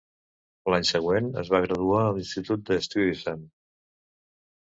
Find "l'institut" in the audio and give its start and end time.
2.15-2.65